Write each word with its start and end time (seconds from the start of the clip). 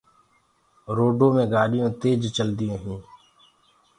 روڊو 0.95 1.27
مي 1.35 1.43
گآڏيونٚ 1.53 1.95
تيج 2.01 2.21
چلديونٚ 2.35 2.81
هينٚ 2.83 3.03